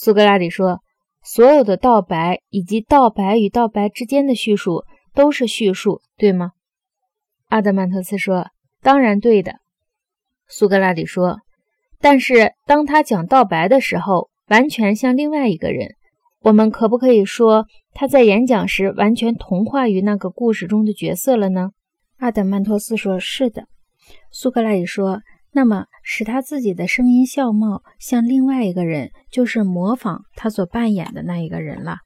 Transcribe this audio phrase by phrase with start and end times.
[0.00, 0.78] 苏格拉底说
[1.26, 6.52] ：“所有的道白以及道白与道白之间的叙述都是叙述，对吗？”
[7.50, 8.46] 阿德曼托斯说
[8.80, 9.56] ：“当然对的。”
[10.46, 11.40] 苏格拉底说
[11.98, 15.96] ：“但是当他讲道白的时候，完全像另外一个人。
[16.42, 21.70] 我们可不可以说他在演讲时完全同化于那个故事中的角色了呢？”
[22.18, 23.64] 阿德曼托斯说：“是的。”
[24.30, 25.22] 苏格拉底说。
[25.50, 31.96] 那么，使他自己的声音相貌像另外一个人，就是模仿他所扮演的那一个人了。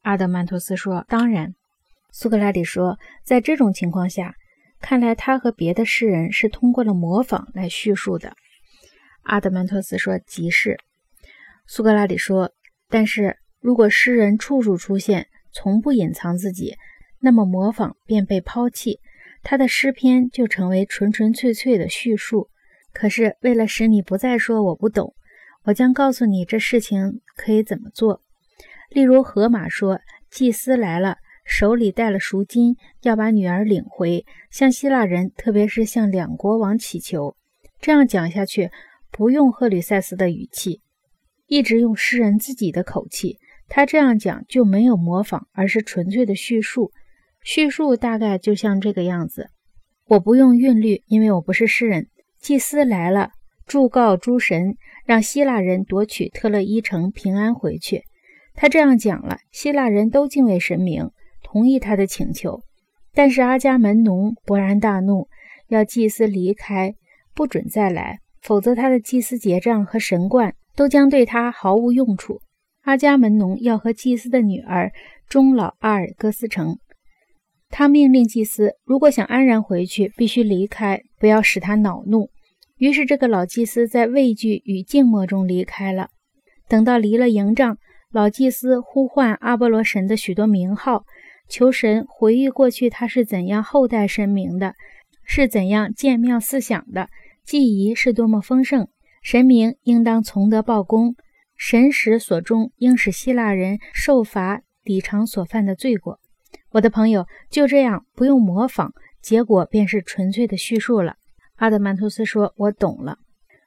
[0.00, 1.54] 阿德曼托斯说：“当然。”
[2.10, 4.34] 苏格拉底说：“在这种情况下，
[4.80, 8.34] 看来他和别的诗人是通过了模仿来叙述的。”
[9.22, 10.78] 阿德曼托斯说：“即是。”
[11.68, 12.52] 苏格拉底说
[12.88, 16.74] ：“但是如果诗人处处出现，从不隐藏自己，
[17.20, 18.98] 那么模仿便被抛弃，
[19.42, 22.48] 他的诗篇就成为纯纯粹粹的叙述。”
[22.92, 25.14] 可是，为了使你不再说我不懂，
[25.64, 28.22] 我将告诉你这事情可以怎么做。
[28.90, 37.34] 例如，荷马说，祭司来了，手里带了赎金，要把女儿领回，向希腊人，特别是向两国王祈求。
[37.80, 38.70] 这样讲下去，
[39.10, 40.82] 不用赫吕塞斯的语气，
[41.46, 43.38] 一直用诗人自己的口气。
[43.68, 46.92] 他这样讲就没有模仿，而是纯粹的叙述。
[47.42, 49.48] 叙述大概就像这个样子。
[50.06, 52.08] 我不用韵律，因为我不是诗人。
[52.42, 53.30] 祭司来了，
[53.66, 54.74] 祝告诸神，
[55.06, 58.02] 让希腊人夺取特勒伊城平安回去。
[58.54, 61.12] 他这样讲了，希腊人都敬畏神明，
[61.44, 62.60] 同意他的请求。
[63.14, 65.28] 但是阿伽门农勃然大怒，
[65.68, 66.96] 要祭司离开，
[67.32, 72.40] 不准再来，否则他的祭司结账和神冠都将对他毫无用处。
[72.80, 74.90] 阿伽门农要和祭司的女儿
[75.28, 76.76] 终老阿尔戈斯城。
[77.70, 82.28] 他命令祭司，如果想安然回去，必须离开，不要使他恼怒。
[82.82, 86.08] 于是，这个老祭司在畏惧与静默中离开了。
[86.66, 87.78] 等到离了营帐，
[88.10, 91.04] 老祭司呼唤阿波罗神的许多名号，
[91.48, 94.74] 求神回忆过去他是怎样厚待神明的，
[95.22, 97.08] 是怎样建庙思想的，
[97.44, 98.88] 祭仪是多么丰盛，
[99.22, 101.14] 神明应当从德报功，
[101.56, 106.18] 神使所中应使希腊人受罚抵偿所犯的罪过。
[106.72, 108.92] 我的朋友就这样不用模仿，
[109.22, 111.14] 结果便是纯粹的叙述了。
[111.62, 113.18] 阿德曼托斯说：“我懂了。”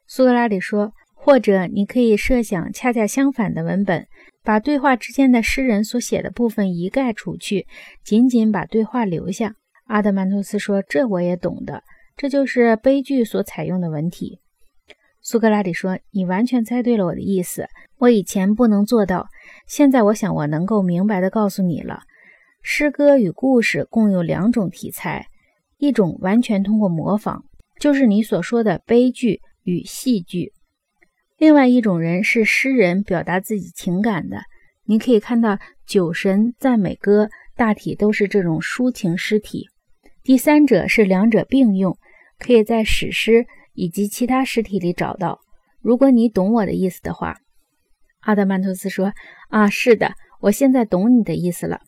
[0.06, 4.06] 苏格拉底说：“或者你可以设想恰恰相反的文本，
[4.44, 7.68] 把对话之间的诗人所写的部分一概除去，
[8.04, 9.56] 仅仅把对话留下。”
[9.88, 11.84] 阿德曼托斯说：“这我也懂的，
[12.18, 14.42] 这就是悲剧所采用的文体。”
[15.24, 17.70] 苏格拉底说：“你完全猜对了我的意思。
[18.00, 19.28] 我以前不能做到，
[19.68, 22.02] 现在我想我能够明白地告诉你了。”
[22.62, 25.28] 诗歌与故事共有两种题材，
[25.78, 27.46] 一种完全通过模仿，
[27.80, 30.52] 就是你所说的悲剧与戏剧；
[31.38, 34.42] 另外一种人是诗人表达自己情感的。
[34.86, 35.56] 你可以看到
[35.86, 37.26] 《酒神赞美歌》
[37.56, 39.68] 大体都是这种抒情诗体。
[40.24, 41.98] 第三者是两者并用，
[42.38, 45.40] 可以在史诗以及其他诗体里找到。
[45.82, 47.36] 如果你懂我的意思的话，
[48.22, 49.14] 阿德曼托斯说
[49.50, 51.82] ：“啊，是的，我现在懂你的意思了。”